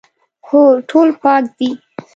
هو، 0.47 0.61
ټول 0.89 1.07
پاک 1.21 1.43
دي 1.57 1.69